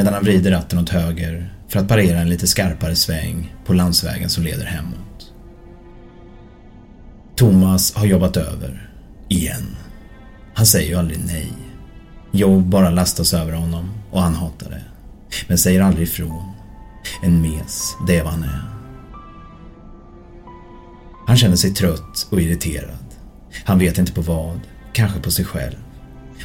[0.00, 4.30] medan han vrider ratten åt höger för att parera en lite skarpare sväng på landsvägen
[4.30, 5.32] som leder hemåt.
[7.36, 8.90] Thomas har jobbat över.
[9.28, 9.76] Igen.
[10.54, 11.52] Han säger ju aldrig nej.
[12.32, 14.82] Jobb bara lastas över honom och han hatar det.
[15.48, 16.52] Men säger aldrig ifrån.
[17.22, 18.64] En mes, det är vad han är.
[21.26, 23.06] Han känner sig trött och irriterad.
[23.64, 24.60] Han vet inte på vad,
[24.92, 25.76] kanske på sig själv.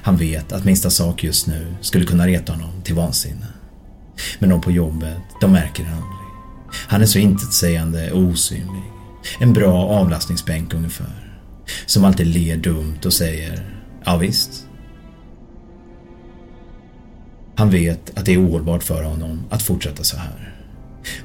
[0.06, 3.48] Han vet att minsta sak just nu skulle kunna reta honom till vansinne.
[4.40, 6.28] Men de på jobbet, de märker det aldrig.
[6.72, 8.84] Han är så intetsägande och osynlig.
[9.40, 11.40] En bra avlastningsbänk ungefär.
[11.86, 13.66] Som alltid ler dumt och säger
[14.06, 14.68] ja visst.
[17.56, 20.56] Han vet att det är ohållbart för honom att fortsätta så här.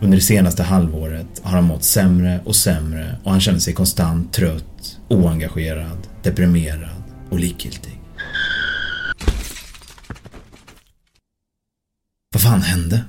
[0.00, 4.32] Under det senaste halvåret har han mått sämre och sämre och han känner sig konstant
[4.32, 7.99] trött, oengagerad, deprimerad och likgiltig.
[12.40, 13.04] Vad fan hände?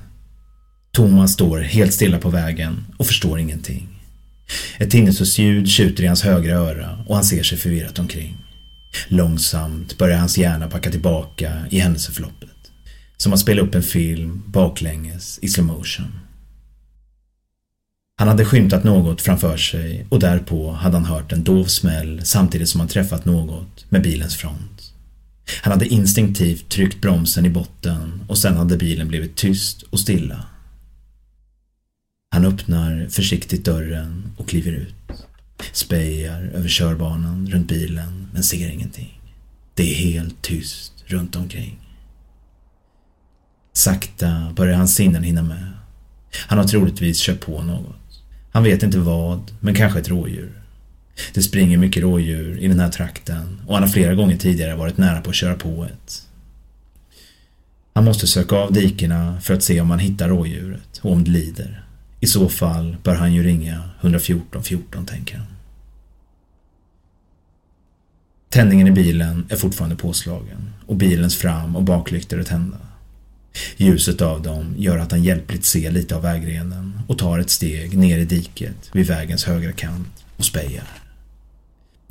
[0.92, 3.88] Thomas står helt stilla på vägen och förstår ingenting.
[4.78, 8.36] Ett tinnitusljud tjuter i hans högra öra och han ser sig förvirrat omkring.
[9.08, 12.48] Långsamt börjar hans hjärna packa tillbaka i händelseförloppet.
[13.16, 16.18] Som att spela upp en film baklänges i slow motion.
[18.18, 22.68] Han hade skymtat något framför sig och därpå hade han hört en dov smäll samtidigt
[22.68, 24.91] som han träffat något med bilens front.
[25.62, 30.44] Han hade instinktivt tryckt bromsen i botten och sen hade bilen blivit tyst och stilla.
[32.30, 34.94] Han öppnar försiktigt dörren och kliver ut.
[35.72, 39.20] Spejar över körbanan runt bilen men ser ingenting.
[39.74, 41.78] Det är helt tyst runt omkring.
[43.72, 45.72] Sakta börjar hans sinnen hinna med.
[46.46, 47.96] Han har troligtvis kört på något.
[48.52, 50.62] Han vet inte vad, men kanske ett rådjur.
[51.34, 53.41] Det springer mycket rådjur i den här trakten
[53.72, 56.22] och han har flera gånger tidigare varit nära på att köra på ett.
[57.94, 61.30] Han måste söka av dikena för att se om han hittar rådjuret och om det
[61.30, 61.84] lider.
[62.20, 65.46] I så fall bör han ju ringa 114 14 tänker han.
[68.48, 72.78] Tändningen i bilen är fortfarande påslagen och bilens fram och baklyktor är tända.
[73.76, 77.98] Ljuset av dem gör att han hjälpligt ser lite av vägrenen och tar ett steg
[77.98, 81.01] ner i diket vid vägens högra kant och spejar.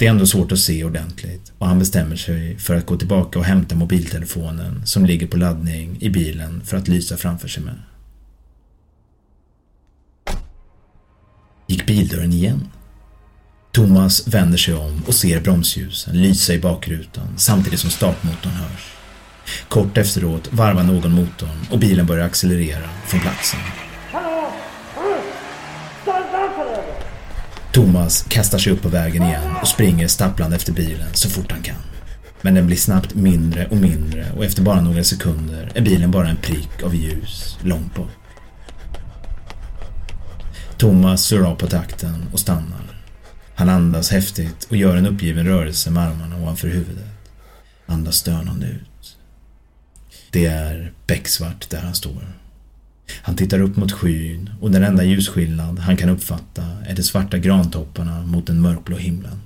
[0.01, 3.39] Det är ändå svårt att se ordentligt och han bestämmer sig för att gå tillbaka
[3.39, 7.75] och hämta mobiltelefonen som ligger på laddning i bilen för att lysa framför sig med.
[11.67, 12.67] Gick bildörren igen?
[13.71, 18.93] Thomas vänder sig om och ser bromsljusen lysa i bakrutan samtidigt som startmotorn hörs.
[19.67, 23.59] Kort efteråt varvar någon motorn och bilen börjar accelerera från platsen.
[27.73, 31.61] Thomas kastar sig upp på vägen igen och springer stapplande efter bilen så fort han
[31.61, 31.75] kan.
[32.41, 36.29] Men den blir snabbt mindre och mindre och efter bara några sekunder är bilen bara
[36.29, 38.09] en prick av ljus långt bort.
[40.77, 43.03] Thomas surrar av på takten och stannar.
[43.55, 47.09] Han andas häftigt och gör en uppgiven rörelse med armarna ovanför huvudet.
[47.85, 49.17] Andas stönande ut.
[50.31, 52.40] Det är becksvart där han står.
[53.21, 57.37] Han tittar upp mot skyn och den enda ljusskillnad han kan uppfatta är de svarta
[57.37, 59.41] grantopparna mot den mörkblå himlen.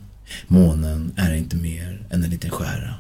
[0.48, 2.94] Månen är inte mer än en liten skära.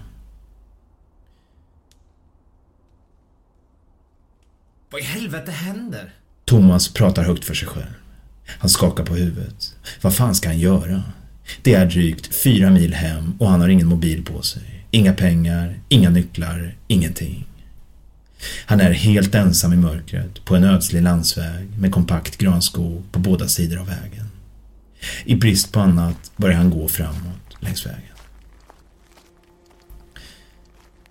[4.91, 6.13] Vad i helvete händer?
[6.45, 7.93] Thomas pratar högt för sig själv.
[8.47, 9.75] Han skakar på huvudet.
[10.01, 11.03] Vad fan ska han göra?
[11.61, 14.85] Det är drygt fyra mil hem och han har ingen mobil på sig.
[14.91, 17.47] Inga pengar, inga nycklar, ingenting.
[18.65, 23.47] Han är helt ensam i mörkret på en ödslig landsväg med kompakt granskog på båda
[23.47, 24.29] sidor av vägen.
[25.25, 28.01] I brist på annat börjar han gå framåt längs vägen.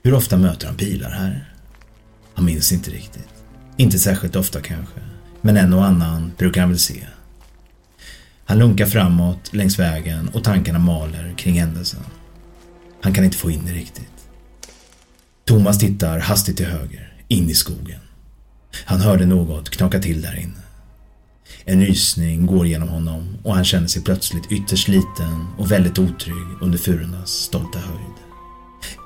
[0.03, 1.53] Hur ofta möter han bilar här?
[2.35, 3.29] Han minns inte riktigt.
[3.77, 5.01] Inte särskilt ofta kanske,
[5.41, 7.07] men en och annan brukar han väl se.
[8.45, 12.01] Han lunkar framåt längs vägen och tankarna maler kring händelsen.
[13.01, 14.29] Han kan inte få in det riktigt.
[15.45, 18.01] Thomas tittar hastigt till höger in i skogen.
[18.85, 20.63] Han hörde något knaka till där inne.
[21.65, 26.47] En rysning går genom honom och han känner sig plötsligt ytterst liten och väldigt otrygg
[26.61, 28.15] under furornas stolta höjd.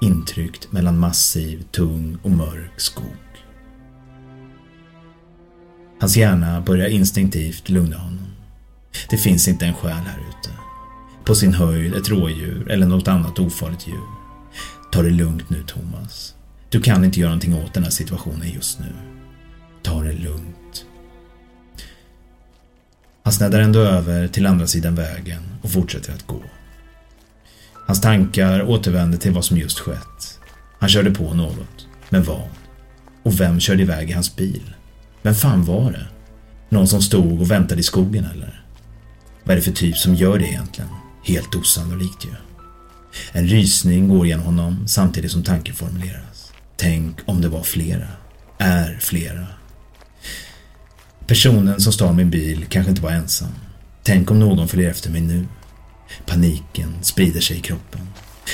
[0.01, 3.05] Intryckt mellan massiv, tung och mörk skog.
[6.01, 8.27] Hans hjärna börjar instinktivt lugna honom.
[9.11, 10.51] Det finns inte en själ här ute.
[11.25, 14.09] På sin höjd ett rådjur eller något annat ofarligt djur.
[14.93, 16.35] Ta det lugnt nu Thomas.
[16.71, 18.93] Du kan inte göra någonting åt den här situationen just nu.
[19.83, 20.85] Ta det lugnt.
[23.23, 26.43] Han sneddar ändå över till andra sidan vägen och fortsätter att gå.
[27.87, 30.39] Hans tankar återvänder till vad som just skett.
[30.79, 31.87] Han körde på något.
[32.09, 32.49] Men vad?
[33.23, 34.75] Och vem körde iväg i hans bil?
[35.23, 36.07] Vem fan var det?
[36.69, 38.65] Någon som stod och väntade i skogen eller?
[39.45, 40.91] Vad är det för typ som gör det egentligen?
[41.25, 42.31] Helt osannolikt ju.
[43.33, 46.28] En rysning går genom honom samtidigt som tanken formuleras.
[46.81, 48.09] Tänk om det var flera.
[48.59, 49.47] Är flera.
[51.27, 53.53] Personen som stal min bil kanske inte var ensam.
[54.03, 55.47] Tänk om någon följer efter mig nu.
[56.27, 58.01] Paniken sprider sig i kroppen.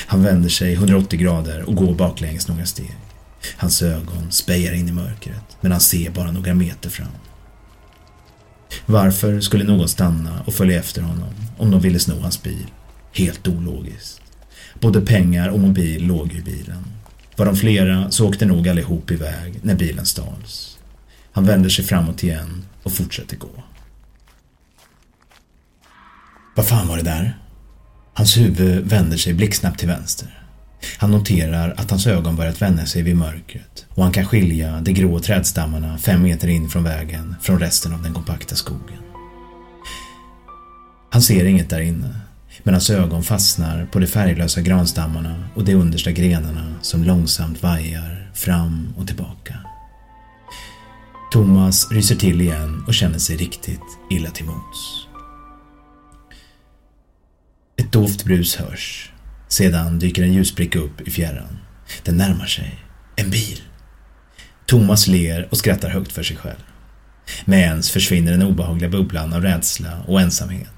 [0.07, 2.95] Han vänder sig 180 grader och går baklänges några steg.
[3.57, 7.07] Hans ögon spejar in i mörkret, men han ser bara några meter fram.
[8.85, 12.67] Varför skulle någon stanna och följa efter honom om de ville sno hans bil?
[13.13, 14.21] Helt ologiskt.
[14.79, 16.94] Både pengar och mobil låg i bilen.
[17.35, 20.77] Var de flera så åkte nog allihop iväg när bilen stals.
[21.31, 23.63] Han vänder sig framåt igen och fortsätter gå.
[26.55, 27.37] Vad fan var det där?
[28.13, 30.41] Hans huvud vänder sig blixtsnabbt till vänster.
[30.97, 34.93] Han noterar att hans ögon börjat vända sig vid mörkret och han kan skilja de
[34.93, 39.01] grå trädstammarna fem meter in från vägen från resten av den kompakta skogen.
[41.09, 42.15] Han ser inget där inne,
[42.65, 48.93] Medan ögon fastnar på de färglösa granstammarna och de understa grenarna som långsamt vajar fram
[48.97, 49.59] och tillbaka.
[51.31, 55.07] Thomas ryser till igen och känner sig riktigt illa till mots.
[57.77, 59.11] Ett dovt brus hörs.
[59.47, 61.57] Sedan dyker en ljusbricka upp i fjärran.
[62.03, 62.79] Den närmar sig.
[63.15, 63.61] En bil.
[64.65, 66.63] Thomas ler och skrattar högt för sig själv.
[67.45, 70.74] Med ens försvinner den obehagliga bubblan av rädsla och ensamhet.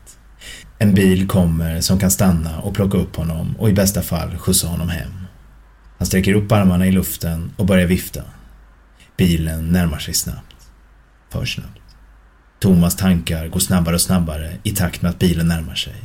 [0.79, 4.68] En bil kommer som kan stanna och plocka upp honom och i bästa fall skjutsa
[4.68, 5.27] honom hem.
[5.97, 8.21] Han sträcker upp armarna i luften och börjar vifta.
[9.18, 10.56] Bilen närmar sig snabbt.
[11.29, 11.81] För snabbt.
[12.59, 15.95] Thomas tankar går snabbare och snabbare i takt med att bilen närmar sig.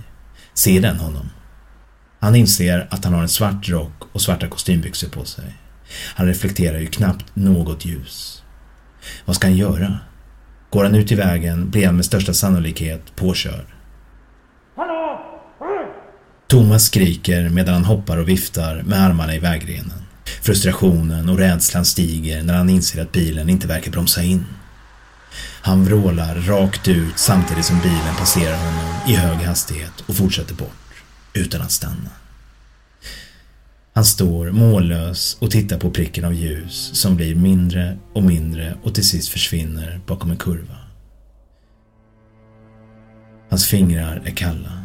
[0.54, 1.30] Ser den honom?
[2.20, 5.56] Han inser att han har en svart rock och svarta kostymbyxor på sig.
[6.14, 8.42] Han reflekterar ju knappt något ljus.
[9.24, 9.98] Vad ska han göra?
[10.70, 13.66] Går han ut i vägen blir han med största sannolikhet påkörd.
[16.52, 20.02] Thomas skriker medan han hoppar och viftar med armarna i vägrenen.
[20.42, 24.44] Frustrationen och rädslan stiger när han inser att bilen inte verkar bromsa in.
[25.62, 31.04] Han vrålar rakt ut samtidigt som bilen passerar honom i hög hastighet och fortsätter bort,
[31.34, 32.10] utan att stanna.
[33.94, 38.94] Han står mållös och tittar på pricken av ljus som blir mindre och mindre och
[38.94, 40.76] till sist försvinner bakom en kurva.
[43.50, 44.81] Hans fingrar är kalla.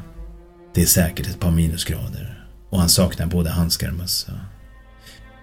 [0.77, 4.31] Det är säkert ett par minusgrader och han saknar både handskar och mössa.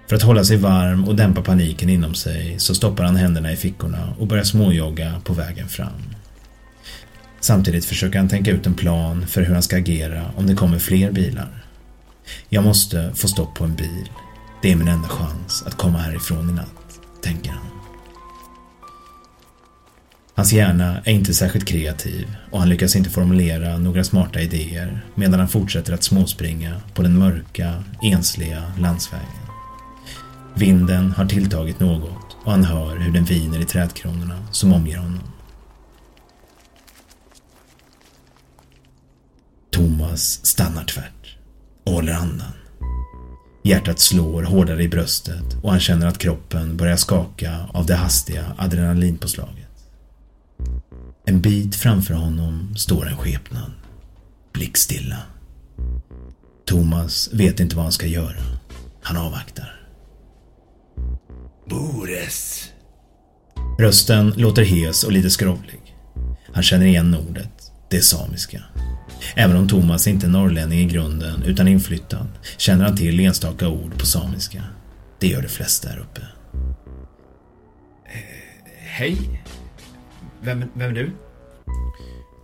[0.08, 3.56] För att hålla sig varm och dämpa paniken inom sig så stoppar han händerna i
[3.56, 6.02] fickorna och börjar småjogga på vägen fram.
[7.40, 10.78] Samtidigt försöker han tänka ut en plan för hur han ska agera om det kommer
[10.78, 11.64] fler bilar.
[12.48, 14.10] Jag måste få stopp på en bil.
[14.62, 17.73] Det är min enda chans att komma härifrån i natt, tänker han.
[20.36, 25.40] Hans hjärna är inte särskilt kreativ och han lyckas inte formulera några smarta idéer medan
[25.40, 29.28] han fortsätter att småspringa på den mörka, ensliga landsvägen.
[30.54, 35.20] Vinden har tilltagit något och han hör hur den viner i trädkronorna som omger honom.
[39.70, 41.36] Thomas stannar tvärt
[41.84, 42.52] och håller andan.
[43.62, 48.44] Hjärtat slår hårdare i bröstet och han känner att kroppen börjar skaka av det hastiga
[48.58, 49.63] adrenalinpåslaget.
[51.26, 53.72] En bit framför honom står en skepnad.
[54.52, 55.18] Blickstilla.
[56.66, 58.40] Thomas vet inte vad han ska göra.
[59.02, 59.80] Han avvaktar.
[61.70, 62.70] Bores.
[63.78, 65.96] Rösten låter hes och lite skrovlig.
[66.52, 67.72] Han känner igen ordet.
[67.90, 68.62] Det är samiska.
[69.34, 72.26] Även om Thomas inte är norrlänning i grunden utan inflyttad
[72.56, 74.62] känner han till enstaka ord på samiska.
[75.18, 76.20] Det gör de flesta här uppe.
[78.78, 79.43] Hej.
[80.44, 81.10] Vem, vem är du?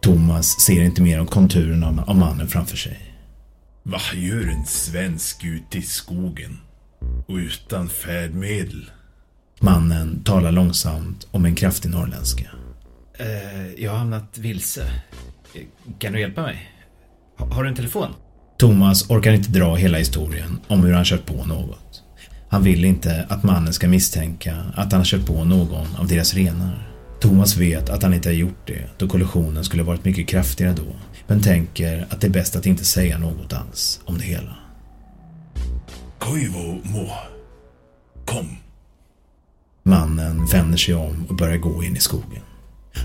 [0.02, 3.16] Thomas ser inte mer än konturerna av mannen framför sig.
[3.82, 6.58] Vad gör en svensk ute i skogen?
[7.26, 8.90] Och utan färdmedel?
[9.60, 12.44] Mannen talar långsamt om en kraftig norrländska.
[13.18, 14.86] Eh, jag har hamnat vilse.
[15.98, 16.70] Kan du hjälpa mig?
[17.38, 18.08] Ha, har du en telefon?
[18.58, 22.02] Thomas orkar inte dra hela historien om hur han kört på något.
[22.48, 26.34] Han vill inte att mannen ska misstänka att han har kört på någon av deras
[26.34, 26.89] renar.
[27.20, 30.96] Thomas vet att han inte har gjort det då kollisionen skulle varit mycket kraftigare då,
[31.26, 34.56] men tänker att det är bäst att inte säga något alls om det hela.
[36.18, 37.08] Koivu mo.
[38.24, 38.56] Kom.
[39.82, 42.42] Mannen vänder sig om och börjar gå in i skogen.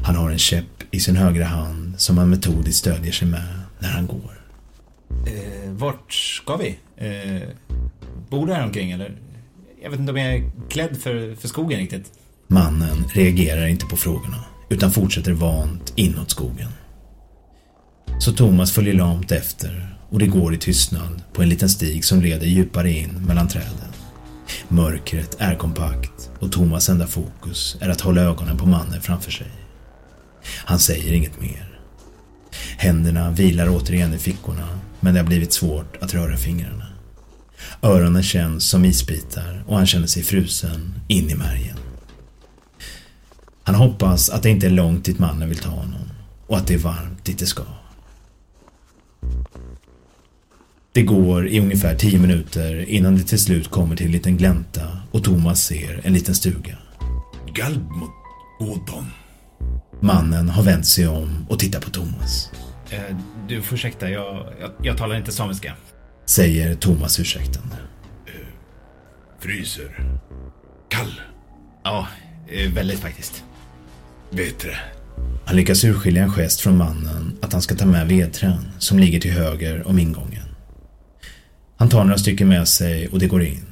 [0.04, 3.90] Han har en käpp i sin högra hand som han metodiskt stödjer sig med när
[3.90, 4.42] han går.
[5.10, 6.80] Eh, vart ska vi?
[6.98, 7.50] Eh,
[8.30, 9.16] bor du här omkring eller?
[9.86, 12.12] jag vet inte om jag är klädd för, för skogen riktigt.
[12.48, 16.70] Mannen reagerar inte på frågorna utan fortsätter vant inåt skogen.
[18.20, 22.22] Så Thomas följer lamt efter och det går i tystnad på en liten stig som
[22.22, 23.94] leder djupare in mellan träden.
[24.68, 29.48] Mörkret är kompakt och Thomas enda fokus är att hålla ögonen på mannen framför sig.
[30.66, 31.80] Han säger inget mer.
[32.78, 36.88] Händerna vilar återigen i fickorna men det har blivit svårt att röra fingrarna.
[37.82, 41.78] Öronen känns som isbitar och han känner sig frusen in i märgen.
[43.66, 46.10] Han hoppas att det inte är långt dit mannen vill ta honom
[46.48, 47.64] och att det är varmt dit det ska.
[50.92, 54.82] Det går i ungefär tio minuter innan det till slut kommer till en liten glänta
[55.12, 56.78] och Thomas ser en liten stuga.
[57.54, 58.12] Galbmot
[58.60, 59.06] Godon.
[60.00, 62.52] Mannen har vänt sig om och tittar på Thomas.
[62.90, 63.18] Eh,
[63.48, 65.74] du får ursäkta, jag, jag, jag talar inte samiska.
[66.26, 67.76] Säger Thomas ursäktande.
[69.40, 70.20] Fryser.
[70.90, 71.22] Kall.
[71.84, 72.08] Ja,
[72.48, 73.45] eh, väldigt faktiskt.
[74.32, 74.78] Bättre.
[75.46, 79.20] Han lyckas urskilja en gest från mannen att han ska ta med vedträn som ligger
[79.20, 80.46] till höger om ingången.
[81.78, 83.66] Han tar några stycken med sig och det går in.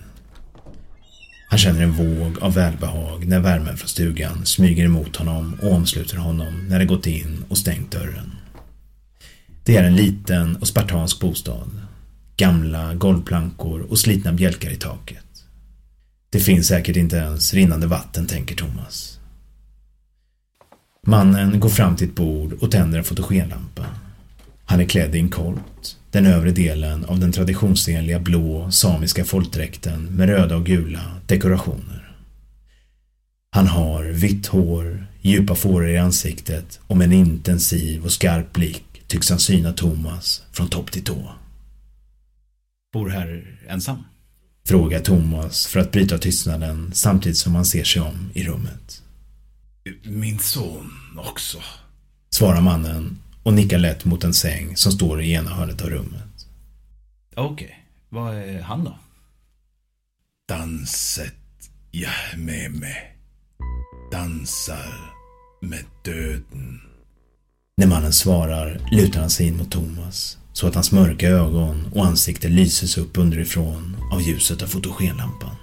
[1.49, 6.17] Han känner en våg av välbehag när värmen från stugan smyger emot honom och omsluter
[6.17, 8.31] honom när det gått in och stängt dörren.
[9.63, 11.81] Det är en liten och spartansk bostad.
[12.37, 15.25] Gamla golvplankor och slitna bjälkar i taket.
[16.29, 19.19] Det finns säkert inte ens rinnande vatten, tänker Thomas.
[21.07, 23.85] Mannen går fram till ett bord och tänder en fotogenlampa.
[24.65, 30.03] Han är klädd i en kolt, den övre delen av den traditionsenliga blå samiska folkdräkten
[30.05, 32.15] med röda och gula dekorationer.
[33.51, 39.03] Han har vitt hår, djupa fåror i ansiktet och med en intensiv och skarp blick
[39.07, 41.31] tycks han syna Thomas från topp till tå.
[42.93, 44.03] Bor här ensam?
[44.67, 49.02] Frågar Thomas för att bryta tystnaden samtidigt som han ser sig om i rummet.
[50.03, 51.57] Min son också.
[52.29, 56.47] Svarar mannen och nickar lätt mot en säng som står i ena hörnet av rummet.
[57.35, 58.97] Okej, vad är han då?
[60.47, 61.33] Danset
[61.91, 63.17] jag med mig.
[64.11, 65.13] Dansar
[65.61, 66.81] med döden.
[67.77, 72.05] När mannen svarar lutar han sig in mot Thomas så att hans mörka ögon och
[72.05, 75.55] ansikte lyses upp underifrån av ljuset av fotogenlampan.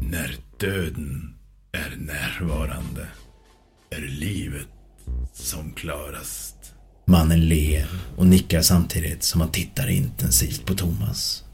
[0.00, 1.33] När döden
[1.74, 3.06] är närvarande
[3.90, 4.68] är livet
[5.32, 6.56] som klarast.
[7.04, 11.44] Mannen ler och nickar samtidigt som han tittar intensivt på Thomas.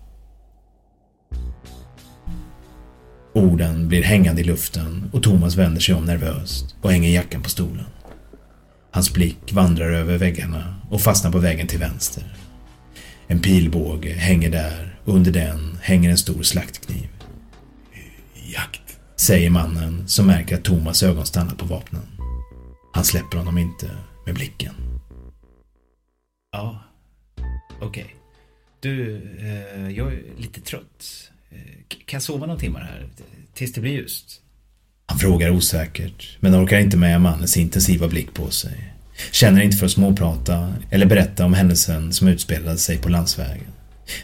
[3.34, 7.50] Orden blir hängande i luften och Thomas vänder sig om nervöst och hänger jackan på
[7.50, 7.86] stolen.
[8.90, 12.36] Hans blick vandrar över väggarna och fastnar på väggen till vänster.
[13.26, 17.08] En pilbåge hänger där och under den hänger en stor slaktkniv.
[18.52, 18.89] Jakt.
[19.20, 22.02] Säger mannen som märker att Thomas ögon stannar på vapnen.
[22.92, 23.90] Han släpper honom inte
[24.26, 24.72] med blicken.
[26.52, 26.82] Ja,
[27.80, 28.16] okej.
[28.80, 31.30] Du, eh, jag är lite trött.
[31.50, 31.58] Eh,
[31.88, 33.08] kan jag sova några timmar här?
[33.54, 34.40] Tills det blir ljust?
[35.06, 38.94] Han frågar osäkert, men orkar inte med mannens intensiva blick på sig.
[39.30, 43.72] Känner inte för att småprata eller berätta om händelsen som utspelade sig på landsvägen.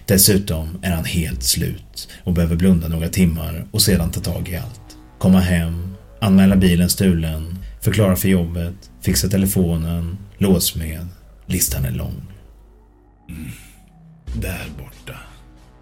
[0.07, 4.57] Dessutom är han helt slut och behöver blunda några timmar och sedan ta tag i
[4.57, 4.86] allt.
[5.26, 11.06] Komma hem, anmäla bilen stulen, förklara för jobbet, fixa telefonen, låsmed.
[11.47, 12.23] Listan är lång.
[14.35, 15.18] Där borta.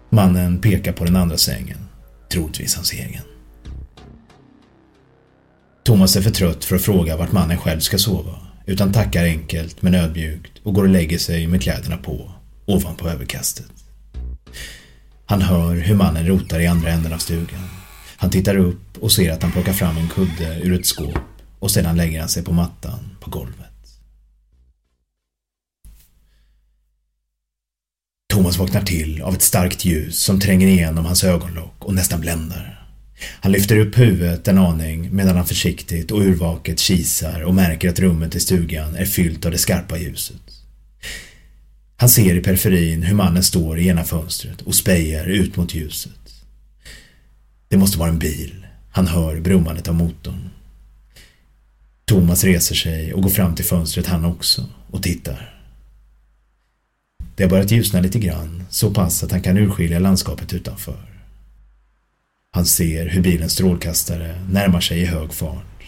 [0.09, 1.77] Mannen pekar på den andra sängen.
[2.31, 3.21] Troligtvis hans egen.
[5.83, 8.35] Thomas är för trött för att fråga vart mannen själv ska sova,
[8.65, 12.31] utan tackar enkelt men ödmjukt och går och lägger sig med kläderna på,
[12.65, 13.71] ovanpå överkastet.
[15.25, 17.84] Han hör hur mannen rotar i andra änden av stugan.
[18.25, 21.19] Han tittar upp och ser att han plockar fram en kudde ur ett skåp
[21.59, 23.99] och sedan lägger han sig på mattan på golvet.
[28.33, 32.87] Thomas vaknar till av ett starkt ljus som tränger igenom hans ögonlock och nästan bländar.
[33.41, 37.99] Han lyfter upp huvudet en aning medan han försiktigt och urvaket kisar och märker att
[37.99, 40.41] rummet i stugan är fyllt av det skarpa ljuset.
[41.97, 46.24] Han ser i periferin hur mannen står i ena fönstret och spejar ut mot ljuset.
[47.75, 48.65] Det måste vara en bil.
[48.91, 50.49] Han hör brummandet av motorn.
[52.05, 55.59] Thomas reser sig och går fram till fönstret han också och tittar.
[57.35, 61.21] Det har börjat ljusna lite grann, så pass att han kan urskilja landskapet utanför.
[62.51, 65.83] Han ser hur bilens strålkastare närmar sig i hög fart.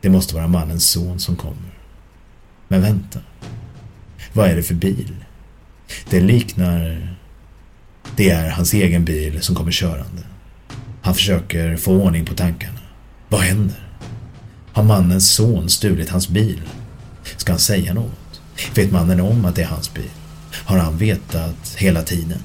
[0.00, 1.78] Det måste vara mannens son som kommer.
[2.68, 3.20] Men vänta.
[4.32, 5.24] Vad är det för bil?
[6.10, 7.16] Det liknar...
[8.16, 10.22] Det är hans egen bil som kommer körande.
[11.02, 12.78] Han försöker få ordning på tankarna.
[13.28, 13.88] Vad händer?
[14.72, 16.62] Har mannens son stulit hans bil?
[17.36, 18.40] Ska han säga något?
[18.74, 20.10] Vet mannen om att det är hans bil?
[20.52, 22.38] Har han vetat hela tiden?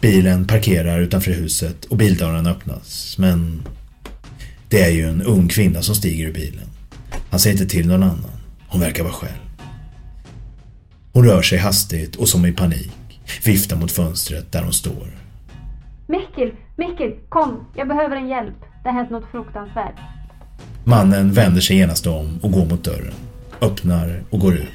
[0.00, 3.62] Bilen parkerar utanför huset och bildörren öppnas, men
[4.68, 6.68] det är ju en ung kvinna som stiger ur bilen.
[7.30, 8.40] Han säger inte till någon annan.
[8.68, 9.42] Hon verkar vara själv.
[11.12, 15.21] Hon rör sig hastigt och som i panik viftar mot fönstret där hon står.
[16.06, 17.66] Mikkel, Mikkel, kom!
[17.76, 18.54] Jag behöver en hjälp.
[18.82, 19.94] Det har hänt något fruktansvärt.
[20.84, 23.14] Mannen vänder sig genast om och går mot dörren.
[23.60, 24.68] Öppnar och går ut.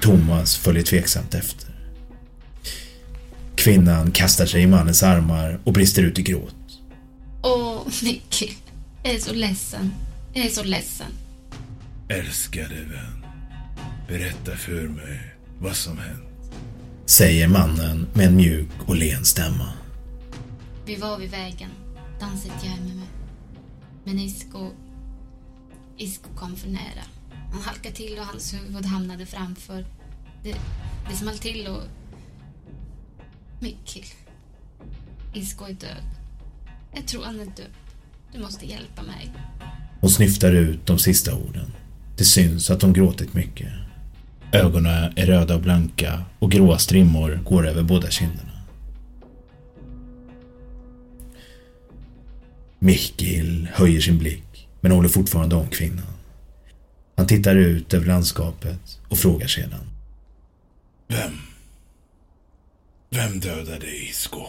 [0.00, 1.68] Thomas följer tveksamt efter.
[3.56, 6.54] Kvinnan kastar sig i mannens armar och brister ut i gråt.
[7.42, 8.48] Åh, Mikkel.
[9.02, 9.90] Jag är så ledsen.
[10.32, 11.06] Jag är så ledsen.
[12.08, 13.24] Älskade vän.
[14.08, 15.20] Berätta för mig
[15.58, 16.24] vad som hänt.
[17.06, 19.72] Säger mannen med en mjuk och len stämma.
[20.88, 21.70] Vi var vid vägen.
[22.20, 23.08] danset jag med mig.
[24.04, 24.70] Men Isko...
[25.96, 27.04] Isko kom för nära.
[27.52, 29.86] Han halkade till och hans huvud hamnade framför.
[30.42, 30.54] Det,
[31.08, 31.82] det small till och...
[33.60, 34.02] Mikkel.
[35.34, 36.04] Isko är död.
[36.94, 37.74] Jag tror han är död.
[38.32, 39.32] Du måste hjälpa mig.
[40.00, 41.72] Hon snyftar ut de sista orden.
[42.16, 43.72] Det syns att hon gråtit mycket.
[44.52, 48.47] Ögonen är röda och blanka och gråa strimmor går över båda kinderna.
[52.78, 56.06] Mikkel höjer sin blick men håller fortfarande om kvinnan.
[57.16, 59.80] Han tittar ut över landskapet och frågar sedan.
[61.08, 61.32] Vem?
[63.10, 64.46] Vem dödade Isko?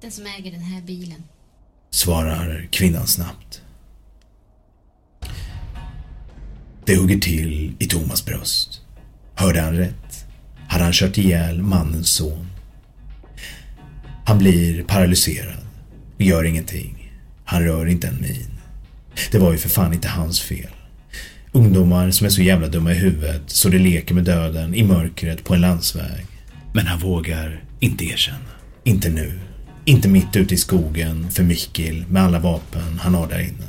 [0.00, 1.22] Den som äger den här bilen.
[1.90, 3.62] Svarar kvinnan snabbt.
[6.84, 8.80] Det hugger till i Thomas bröst.
[9.34, 10.26] Hörde han rätt?
[10.68, 12.46] Hade han kört ihjäl mannens son?
[14.26, 15.63] Han blir paralyserad
[16.18, 17.12] gör ingenting.
[17.44, 18.58] Han rör inte en min.
[19.30, 20.70] Det var ju för fan inte hans fel.
[21.52, 25.44] Ungdomar som är så jävla dumma i huvudet så de leker med döden i mörkret
[25.44, 26.26] på en landsväg.
[26.72, 28.38] Men han vågar inte erkänna.
[28.84, 29.40] Inte nu.
[29.84, 33.66] Inte mitt ute i skogen för Mikkel med alla vapen han har där inne.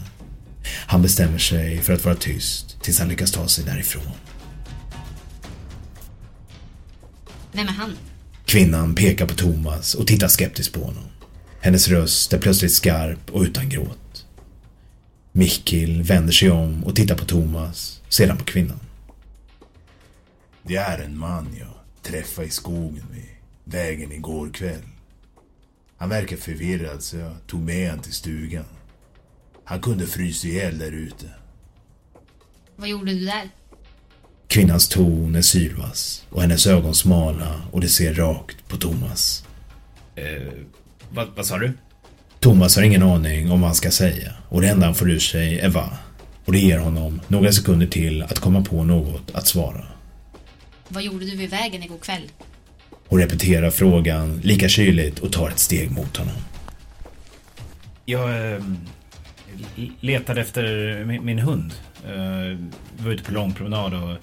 [0.87, 4.11] Han bestämmer sig för att vara tyst tills han lyckas ta sig därifrån.
[7.51, 7.97] Vem är han?
[8.45, 11.03] Kvinnan pekar på Thomas och tittar skeptiskt på honom.
[11.65, 14.25] Hennes röst är plötsligt skarp och utan gråt.
[15.31, 18.79] Mikkel vänder sig om och tittar på Thomas, sedan på kvinnan.
[20.63, 23.29] Det är en man jag träffade i skogen vid
[23.63, 24.81] vägen igår kväll.
[25.97, 28.65] Han verkar förvirrad så jag tog med han till stugan.
[29.63, 31.29] Han kunde frysa ihjäl där ute.
[32.75, 33.49] Vad gjorde du där?
[34.47, 39.45] Kvinnans ton är sylvass och hennes ögon smala och det ser rakt på Thomas.
[40.15, 40.53] Eh,
[41.15, 41.73] vad, vad sa du?
[42.39, 45.19] Thomas har ingen aning om vad han ska säga och det enda han får ur
[45.19, 45.89] sig är va.
[46.45, 49.85] Och det ger honom några sekunder till att komma på något att svara.
[50.87, 52.31] Vad gjorde du vid vägen igår kväll?
[53.07, 56.35] Hon repeterar frågan lika kyligt och tar ett steg mot honom.
[58.05, 58.63] Jag eh,
[59.99, 61.73] letade efter min, min hund.
[62.05, 62.57] Eh,
[63.05, 64.17] var ute på lång promenad och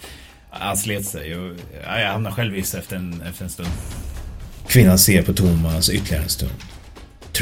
[0.50, 1.37] han slet sig.
[1.37, 3.68] Och, ja, jag hamnade själv i efter en, efter en stund.
[4.68, 6.52] Kvinnan ser på Thomas ytterligare en stund.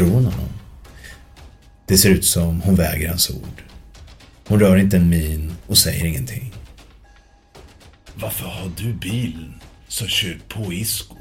[0.01, 0.49] Tror hon honom?
[1.87, 3.63] Det ser ut som hon väger hans ord.
[4.47, 6.55] Hon rör inte en min och säger ingenting.
[8.15, 11.17] Varför har du bilen som kört på Isko?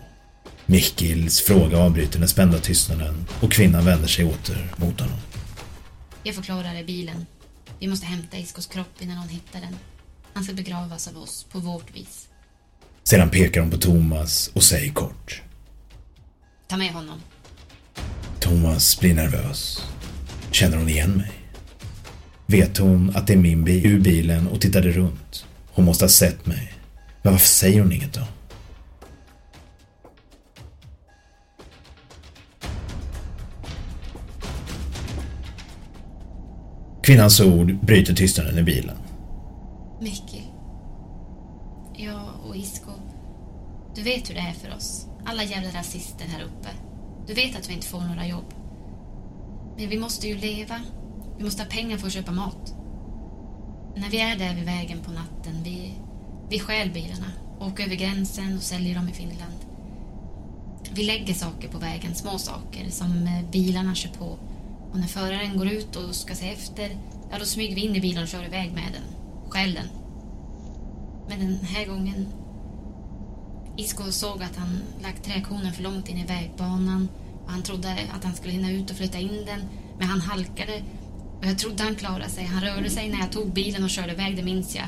[0.65, 5.17] Mikkels fråga avbryter den spända tystnaden och kvinnan vänder sig åter mot honom.
[6.23, 7.25] Jag förklarar i bilen.
[7.79, 9.75] Vi måste hämta Iskos kropp innan hon hittar den.
[10.33, 12.27] Han ska begravas av oss på vårt vis.
[13.03, 15.41] Sedan pekar hon på Thomas och säger kort.
[16.67, 17.21] Ta med honom.
[18.49, 19.83] Thomas blir nervös.
[20.51, 21.31] Känner hon igen mig?
[22.45, 25.45] Vet hon att det är min bil ur bilen och tittade runt?
[25.71, 26.73] Hon måste ha sett mig.
[27.21, 28.21] Men varför säger hon inget då?
[37.03, 38.97] Kvinnans ord bryter tystnaden i bilen.
[40.01, 40.43] Mickey.
[41.97, 42.91] Jag och Isko.
[43.95, 45.05] Du vet hur det är för oss.
[45.25, 46.88] Alla jävla rasister här uppe.
[47.29, 48.53] Du vet att vi inte får några jobb.
[49.77, 50.81] Men vi måste ju leva.
[51.37, 52.73] Vi måste ha pengar för att köpa mat.
[53.95, 55.93] När vi är där vid vägen på natten, vi,
[56.49, 59.53] vi stjäl bilarna, åker över gränsen och säljer dem i Finland.
[60.91, 64.37] Vi lägger saker på vägen, små saker som eh, bilarna kör på.
[64.91, 66.89] Och när föraren går ut och ska se efter,
[67.31, 69.03] ja då smyger vi in i bilen och kör iväg med den.
[69.49, 69.87] Stjäl den.
[71.29, 72.27] Men den här gången...
[73.79, 77.09] Isko såg att han lagt träkonen för långt in i vägbanan
[77.45, 79.61] Och han trodde att han skulle hinna ut och flytta in den,
[79.99, 80.81] men han halkade
[81.39, 82.45] och jag trodde han klarade sig.
[82.45, 84.85] Han rörde sig när jag tog bilen och körde iväg, det minns jag.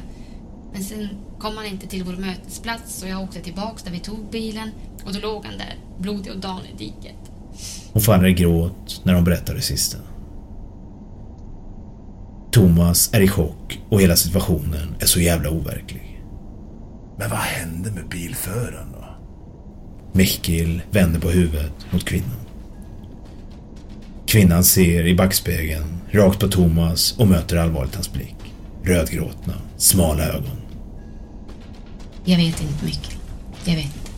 [0.73, 4.29] Men sen kom han inte till vår mötesplats och jag åkte tillbaks där vi tog
[4.31, 4.71] bilen
[5.05, 7.31] och då låg han där, blodig och dan i diket.
[7.93, 9.97] Hon faller i gråt när hon berättar det sista.
[12.51, 16.10] Thomas är i chock och hela situationen är så jävla overklig.
[17.21, 19.05] Men vad hände med bilföraren då?
[20.13, 22.39] Mikkel vänder på huvudet mot kvinnan.
[24.27, 28.35] Kvinnan ser i backspegeln rakt på Thomas och möter allvarligt hans blick.
[28.83, 30.61] Rödgråtna, smala ögon.
[32.25, 33.17] Jag vet inte mycket.
[33.65, 34.11] Jag vet inte.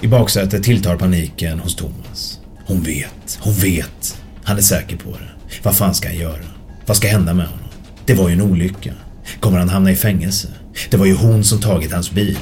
[0.00, 2.40] I baksätet tilltar paniken hos Thomas.
[2.66, 4.22] Hon vet, hon vet.
[4.44, 5.58] Han är säker på det.
[5.62, 6.44] Vad fan ska han göra?
[6.86, 7.68] Vad ska hända med honom?
[8.06, 8.92] Det var ju en olycka.
[9.40, 10.48] Kommer han hamna i fängelse?
[10.90, 12.38] Det var ju hon som tagit hans bil.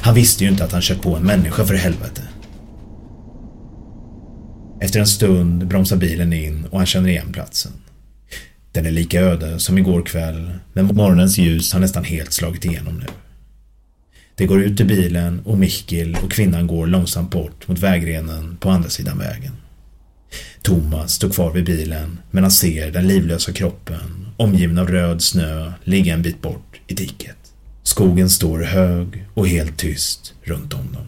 [0.00, 2.22] Han visste ju inte att han kört på en människa för helvete.
[4.80, 7.72] Efter en stund bromsar bilen in och han känner igen platsen.
[8.72, 12.98] Den är lika öde som igår kväll, men morgonens ljus har nästan helt slagit igenom
[12.98, 13.06] nu.
[14.34, 18.70] Det går ut ur bilen och Mikkel och kvinnan går långsamt bort mot vägrenen på
[18.70, 19.52] andra sidan vägen.
[20.62, 25.72] Thomas står kvar vid bilen men han ser den livlösa kroppen omgiven av röd snö
[25.84, 27.36] ligga en bit bort i diket.
[27.82, 31.06] Skogen står hög och helt tyst runt om dem.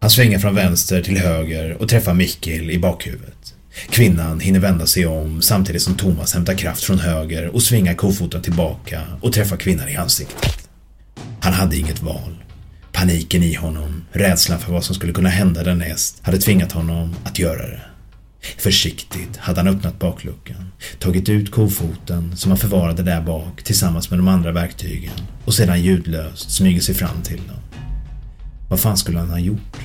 [0.00, 3.54] Han svänger från vänster till höger och träffar Mikkel i bakhuvudet.
[3.90, 8.42] Kvinnan hinner vända sig om samtidigt som Thomas hämtar kraft från höger och svingar kofoten
[8.42, 10.68] tillbaka och träffar kvinnan i ansiktet.
[11.40, 12.41] Han hade inget val.
[12.92, 17.38] Paniken i honom, rädslan för vad som skulle kunna hända därnäst, hade tvingat honom att
[17.38, 17.80] göra det.
[18.58, 24.18] Försiktigt hade han öppnat bakluckan, tagit ut kofoten som han förvarade där bak tillsammans med
[24.18, 25.12] de andra verktygen
[25.44, 27.56] och sedan ljudlöst smyger sig fram till dem.
[28.70, 29.78] Vad fan skulle han ha gjort?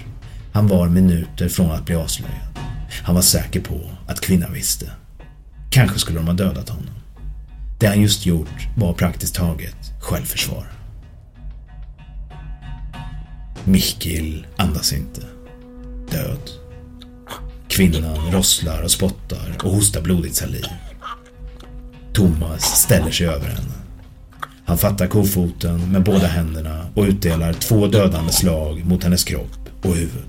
[0.54, 2.60] Han var minuter från att bli avslöjad.
[3.04, 4.92] Han var säker på att kvinnan visste.
[5.72, 6.94] Kanske skulle de ha dödat honom.
[7.80, 10.77] Det han just gjort var praktiskt taget självförsvar.
[13.68, 15.22] Mikkel andas inte.
[16.12, 16.50] Död.
[17.68, 20.66] Kvinnan rosslar och spottar och hostar blodigt saliv.
[22.14, 23.74] Thomas ställer sig över henne.
[24.66, 29.96] Han fattar kofoten med båda händerna och utdelar två dödande slag mot hennes kropp och
[29.96, 30.26] huvud.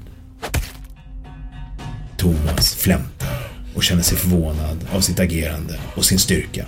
[2.17, 6.67] Thomas flämtar och känner sig förvånad av sitt agerande och sin styrka.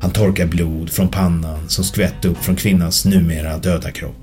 [0.00, 4.21] Han torkar blod från pannan som skvätt upp från kvinnans numera döda kropp.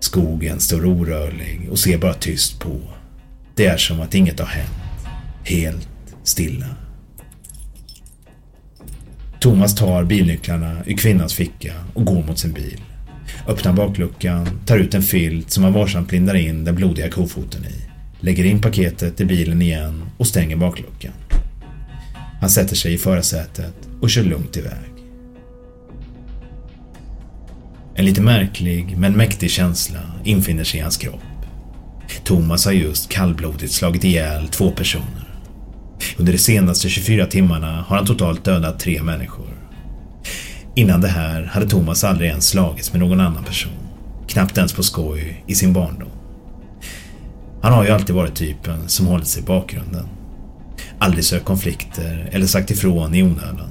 [0.00, 2.80] Skogen står orörlig och ser bara tyst på.
[3.54, 4.70] Det är som att inget har hänt.
[5.44, 5.88] Helt
[6.22, 6.66] stilla.
[9.40, 12.80] Thomas tar bilnycklarna ur kvinnans ficka och går mot sin bil.
[13.48, 17.86] Öppnar bakluckan, tar ut en filt som han varsamt lindar in den blodiga kofoten i.
[18.20, 21.12] Lägger in paketet i bilen igen och stänger bakluckan.
[22.40, 24.95] Han sätter sig i förarsätet och kör lugnt iväg.
[27.98, 31.22] En lite märklig men mäktig känsla infinner sig i hans kropp.
[32.24, 35.28] Thomas har just kallblodigt slagit ihjäl två personer.
[36.16, 39.46] Under de senaste 24 timmarna har han totalt dödat tre människor.
[40.74, 43.72] Innan det här hade Thomas aldrig ens slagits med någon annan person.
[44.28, 46.10] Knappt ens på skoj i sin barndom.
[47.62, 50.08] Han har ju alltid varit typen som hållit sig i bakgrunden.
[50.98, 53.70] Aldrig sökt konflikter eller sagt ifrån i onödan.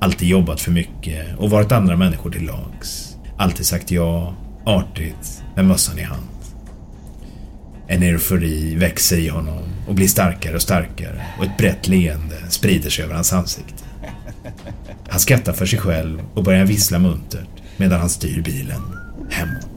[0.00, 3.11] Alltid jobbat för mycket och varit andra människor till lags.
[3.36, 6.26] Alltid sagt ja, artigt, med mössan i hand.
[7.86, 12.90] En eufori växer i honom och blir starkare och starkare och ett brett leende sprider
[12.90, 13.84] sig över hans ansikte.
[15.08, 18.82] Han skrattar för sig själv och börjar vissla muntert medan han styr bilen
[19.30, 19.71] hemåt.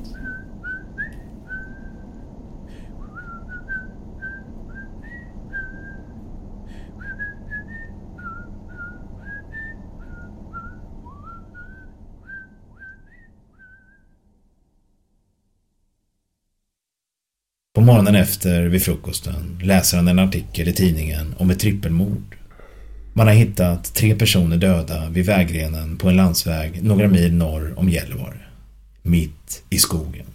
[17.86, 22.38] Morgonen efter, vid frukosten, läser han en artikel i tidningen om ett trippelmord.
[23.13, 27.89] Man har hittat tre personer döda vid vägrenen på en landsväg några mil norr om
[27.89, 28.39] Gällivare.
[29.02, 30.26] Mitt i skogen.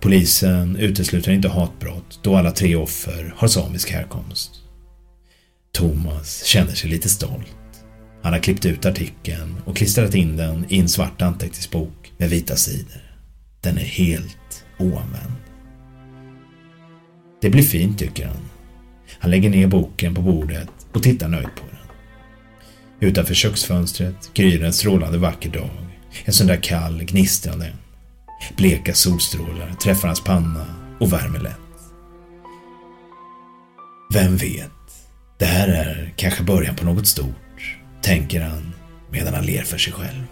[0.00, 4.50] Polisen utesluter inte hatbrott då alla tre offer har samisk härkomst.
[5.72, 7.56] Thomas känner sig lite stolt.
[8.22, 12.56] Han har klippt ut artikeln och klistrat in den i en svart anteckningsbok med vita
[12.56, 13.02] sidor.
[13.60, 15.45] Den är helt oanvänd.
[17.46, 18.36] Det blir fint tycker han.
[19.18, 23.08] Han lägger ner boken på bordet och tittar nöjd på den.
[23.08, 25.70] Utanför köksfönstret gryr en strålande vacker dag.
[26.24, 27.72] En sån där kall, gnistrande.
[28.56, 30.66] Bleka solstrålar träffar hans panna
[31.00, 31.56] och värmer lätt.
[34.12, 34.70] Vem vet?
[35.38, 38.72] Det här är kanske början på något stort, tänker han
[39.10, 40.22] medan han ler för sig själv.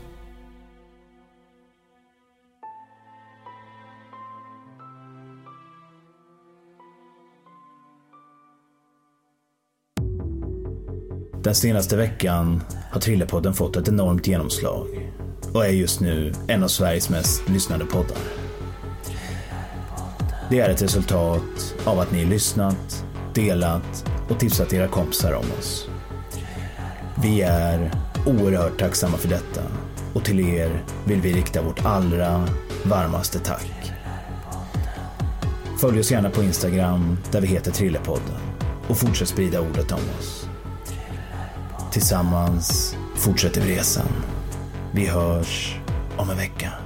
[11.45, 15.13] Den senaste veckan har Trillepodden fått ett enormt genomslag
[15.53, 18.19] och är just nu en av Sveriges mest lyssnade poddar.
[20.51, 23.05] Det är ett resultat av att ni lyssnat,
[23.35, 25.89] delat och tipsat era kompisar om oss.
[27.23, 27.91] Vi är
[28.27, 29.63] oerhört tacksamma för detta
[30.15, 32.49] och till er vill vi rikta vårt allra
[32.85, 33.93] varmaste tack.
[35.81, 38.41] Följ oss gärna på Instagram där vi heter Trillepodden
[38.89, 40.44] och fortsätt sprida ordet om oss.
[41.95, 44.09] Tillsammans fortsätter vi resan.
[44.93, 45.77] Vi hörs
[46.17, 46.84] om en vecka.